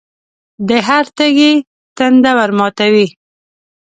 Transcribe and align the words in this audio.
د 0.67 0.69
هر 0.87 1.05
تږي 1.17 1.51
تنده 1.97 2.31
ورماتوي. 2.37 3.07